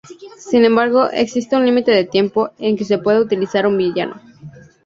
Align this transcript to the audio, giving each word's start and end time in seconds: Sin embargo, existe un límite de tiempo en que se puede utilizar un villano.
Sin 0.39 0.65
embargo, 0.65 1.09
existe 1.13 1.55
un 1.55 1.63
límite 1.63 1.91
de 1.91 2.05
tiempo 2.05 2.49
en 2.57 2.75
que 2.75 2.85
se 2.85 2.97
puede 2.97 3.19
utilizar 3.21 3.67
un 3.67 3.77
villano. 3.77 4.19